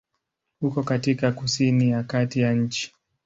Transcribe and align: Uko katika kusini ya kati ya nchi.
Uko 0.61 0.83
katika 0.83 1.31
kusini 1.31 1.89
ya 1.89 2.03
kati 2.03 2.39
ya 2.39 2.53
nchi. 2.53 2.93